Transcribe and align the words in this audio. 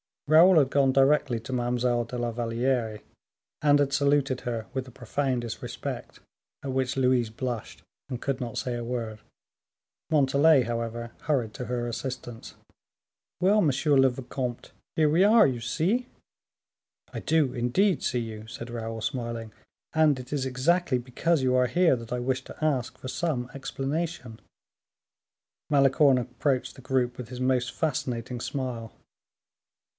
Raoul 0.25 0.57
had 0.57 0.69
gone 0.69 0.93
directly 0.93 1.39
to 1.41 1.53
Mademoiselle 1.53 2.05
de 2.05 2.17
la 2.17 2.31
Valliere, 2.31 3.01
and 3.61 3.79
had 3.79 3.91
saluted 3.91 4.41
her 4.41 4.65
with 4.73 4.85
the 4.85 4.91
profoundest 4.91 5.61
respect, 5.61 6.21
at 6.63 6.71
which 6.71 6.95
Louise 6.95 7.29
blushed, 7.29 7.83
and 8.09 8.21
could 8.21 8.39
not 8.39 8.57
say 8.57 8.75
a 8.75 8.83
word. 8.83 9.19
Montalais, 10.09 10.63
however, 10.63 11.11
hurried 11.23 11.53
to 11.55 11.65
her 11.65 11.85
assistance. 11.85 12.55
"Well, 13.41 13.61
monsieur 13.61 13.95
le 13.95 14.09
vicomte, 14.09 14.71
here 14.95 15.09
we 15.09 15.23
are, 15.25 15.45
you 15.45 15.59
see." 15.59 16.07
"I 17.13 17.19
do, 17.19 17.53
indeed, 17.53 18.01
see 18.01 18.21
you," 18.21 18.47
said 18.47 18.69
Raoul 18.71 19.01
smiling, 19.01 19.51
"and 19.93 20.17
it 20.17 20.31
is 20.31 20.45
exactly 20.47 20.97
because 20.97 21.43
you 21.43 21.55
are 21.55 21.67
here 21.67 21.97
that 21.97 22.13
I 22.13 22.19
wish 22.21 22.43
to 22.45 22.55
ask 22.63 22.97
for 22.97 23.09
some 23.09 23.51
explanation." 23.53 24.39
Malicorne 25.69 26.17
approached 26.17 26.75
the 26.75 26.81
group 26.81 27.17
with 27.17 27.29
his 27.29 27.41
most 27.41 27.71
fascinating 27.73 28.39
smile. 28.39 28.93